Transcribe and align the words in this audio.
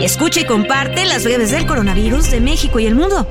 Escucha 0.00 0.40
y 0.40 0.44
comparte 0.44 1.04
las 1.06 1.24
breves 1.24 1.50
del 1.50 1.66
coronavirus 1.66 2.30
de 2.30 2.40
México 2.40 2.78
y 2.78 2.86
el 2.86 2.94
mundo. 2.94 3.26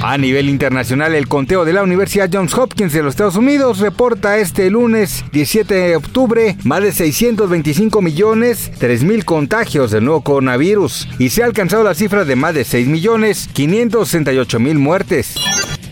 A 0.00 0.18
nivel 0.18 0.48
internacional, 0.48 1.14
el 1.14 1.26
conteo 1.26 1.64
de 1.64 1.72
la 1.72 1.82
Universidad 1.82 2.30
Johns 2.32 2.54
Hopkins 2.54 2.92
de 2.92 3.02
los 3.02 3.14
Estados 3.14 3.34
Unidos 3.34 3.80
reporta 3.80 4.38
este 4.38 4.70
lunes 4.70 5.24
17 5.32 5.74
de 5.74 5.96
octubre 5.96 6.56
más 6.62 6.82
de 6.82 6.92
625 6.92 8.02
millones 8.02 8.70
3 8.78 9.02
mil 9.02 9.24
contagios 9.24 9.90
del 9.90 10.04
nuevo 10.04 10.20
coronavirus 10.20 11.08
y 11.18 11.30
se 11.30 11.42
ha 11.42 11.46
alcanzado 11.46 11.82
la 11.82 11.94
cifra 11.94 12.24
de 12.24 12.36
más 12.36 12.54
de 12.54 12.64
6 12.64 12.86
millones 12.86 13.48
568 13.52 14.60
mil 14.60 14.78
muertes. 14.78 15.34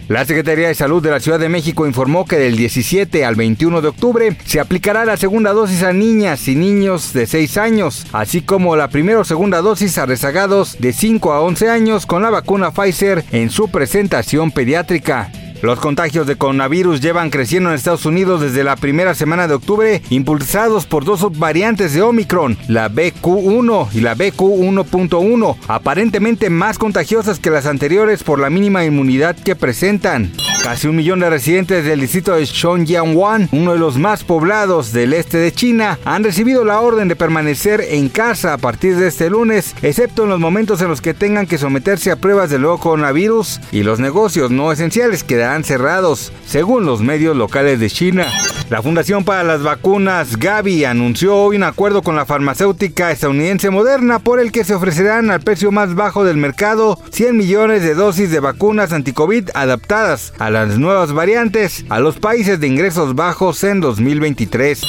La 0.07 0.27
Secretaría 0.27 0.69
de 0.69 0.75
Salud 0.75 1.03
de 1.03 1.11
la 1.11 1.19
Ciudad 1.19 1.39
de 1.39 1.49
México 1.49 1.87
informó 1.87 2.27
que 2.27 2.37
del 2.37 2.57
17 2.57 3.25
al 3.25 3.37
21 3.37 3.81
de 3.81 3.89
octubre 3.89 4.37
se 4.45 4.61
aplicará 4.61 5.07
la 5.07 5.17
segunda 5.17 5.55
dosis 5.55 5.83
a 5.83 5.95
niñas 5.95 6.47
y 6.47 6.57
niños 6.57 7.15
de 7.15 7.27
6 7.27 7.57
años, 7.57 8.07
así 8.13 8.43
como 8.43 8.77
la 8.77 8.89
primera 8.89 9.21
o 9.21 9.25
segunda 9.25 9.63
dosis 9.63 9.96
a 9.96 10.05
rezagados 10.05 10.77
de 10.79 10.93
5 10.93 11.33
a 11.33 11.41
11 11.41 11.71
años 11.71 12.05
con 12.05 12.21
la 12.21 12.29
vacuna 12.29 12.71
Pfizer 12.71 13.24
en 13.33 13.49
su 13.49 13.71
presentación 13.71 14.51
pediátrica. 14.51 15.33
Los 15.65 15.80
contagios 15.80 16.26
de 16.26 16.37
coronavirus 16.37 17.01
llevan 17.01 17.30
creciendo 17.30 17.70
en 17.70 17.76
Estados 17.76 18.04
Unidos 18.04 18.43
desde 18.43 18.65
la 18.65 18.76
primera 18.76 19.15
semana 19.15 19.48
de 19.48 19.54
octubre, 19.54 20.02
impulsados 20.10 20.84
por 20.84 21.06
dos 21.06 21.21
subvariantes 21.21 21.95
de 21.95 22.02
Omicron, 22.02 22.59
la 22.68 22.90
BQ1 22.90 23.88
y 23.95 24.02
la 24.02 24.15
BQ1.1, 24.15 25.56
aparentemente 25.66 26.51
más 26.51 26.79
contagiosas 26.79 27.38
que 27.38 27.48
las 27.48 27.65
anteriores 27.65 28.23
por 28.24 28.40
la 28.40 28.51
mínima 28.51 28.84
inmunidad 28.84 29.37
que 29.37 29.56
presentan. 29.56 30.32
Casi 30.65 30.88
un 30.88 30.96
millón 30.96 31.20
de 31.20 31.29
residentes 31.29 31.84
del 31.84 32.01
distrito 32.01 32.34
de 32.34 32.46
Xiongyangwan, 32.46 33.51
uno 33.52 33.74
de 33.74 33.79
los 33.79 33.98
más 33.98 34.24
poblados 34.24 34.93
del 34.93 35.12
este 35.12 35.37
de 35.37 35.52
China, 35.52 35.98
han 36.06 36.24
recibido 36.24 36.65
la 36.65 36.80
orden 36.80 37.06
de 37.06 37.16
permanecer 37.16 37.82
en 37.82 38.09
casa 38.09 38.54
a 38.54 38.56
partir 38.56 38.96
de 38.96 39.09
este 39.09 39.29
lunes, 39.29 39.76
excepto 39.82 40.23
en 40.23 40.30
los 40.30 40.40
momentos 40.40 40.80
en 40.80 40.88
los 40.88 41.02
que 41.02 41.12
tengan 41.12 41.46
que 41.46 41.59
someterse 41.59 42.10
a 42.10 42.16
pruebas 42.16 42.48
del 42.48 42.62
nuevo 42.62 42.79
coronavirus 42.79 43.60
y 43.73 43.82
los 43.82 44.01
negocios 44.01 44.51
no 44.51 44.73
esenciales 44.73 45.23
quedarán 45.23 45.65
cerrados, 45.65 46.32
según 46.46 46.87
los 46.87 47.02
medios 47.02 47.37
locales 47.37 47.78
de 47.78 47.90
China. 47.90 48.26
La 48.70 48.80
Fundación 48.80 49.24
para 49.24 49.45
las 49.45 49.62
Vacunas 49.62 50.38
Gavi 50.38 50.87
anunció 50.87 51.37
hoy 51.37 51.57
un 51.57 51.65
acuerdo 51.65 52.01
con 52.01 52.16
la 52.16 52.24
farmacéutica 52.24 53.10
estadounidense 53.10 53.68
Moderna 53.68 54.21
por 54.21 54.40
el 54.40 54.52
que 54.52 54.65
se 54.65 54.74
ofrecerán 54.74 55.30
al 55.30 55.43
precio 55.43 55.71
más 55.71 55.95
bajo 55.95 56.24
del 56.24 56.38
mercado 56.38 56.98
100 57.10 57.37
millones 57.37 57.82
de 57.82 57.95
dosis 57.95 58.30
de 58.30 58.40
vacunas 58.40 58.95
anticovid 58.95 59.51
adaptadas 59.52 60.32
a 60.38 60.48
las 60.48 60.79
nuevas 60.79 61.12
variantes 61.12 61.84
a 61.90 62.01
los 62.01 62.16
países 62.16 62.59
de 62.59 62.66
ingresos 62.66 63.15
bajos 63.15 63.62
en 63.65 63.80
2023. 63.80 64.81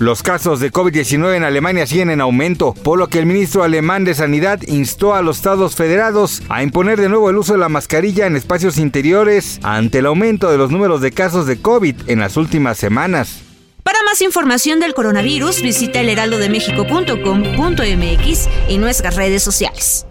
Los 0.00 0.22
casos 0.22 0.60
de 0.60 0.72
COVID-19 0.72 1.36
en 1.36 1.44
Alemania 1.44 1.86
siguen 1.86 2.08
en 2.08 2.22
aumento, 2.22 2.72
por 2.72 2.98
lo 2.98 3.08
que 3.08 3.18
el 3.18 3.26
ministro 3.26 3.64
alemán 3.64 4.02
de 4.04 4.14
Sanidad 4.14 4.58
instó 4.66 5.14
a 5.14 5.20
los 5.20 5.36
estados 5.36 5.76
federados 5.76 6.42
a 6.48 6.62
imponer 6.62 6.98
de 6.98 7.10
nuevo 7.10 7.28
el 7.28 7.36
uso 7.36 7.52
de 7.52 7.58
la 7.58 7.68
mascarilla 7.68 8.26
en 8.26 8.34
espacios 8.34 8.78
interiores 8.78 9.60
ante 9.62 9.98
el 9.98 10.06
aumento 10.06 10.50
de 10.50 10.56
los 10.56 10.70
números 10.70 11.02
de 11.02 11.12
casos 11.12 11.46
de 11.46 11.60
COVID 11.60 11.96
en 12.06 12.18
las 12.18 12.38
últimas 12.38 12.78
semanas. 12.78 13.19
Para 13.82 14.02
más 14.02 14.20
información 14.22 14.80
del 14.80 14.94
coronavirus, 14.94 15.60
visita 15.62 16.00
elheraldodemexico.com.mx 16.00 18.48
y 18.68 18.78
nuestras 18.78 19.16
redes 19.16 19.42
sociales. 19.42 20.06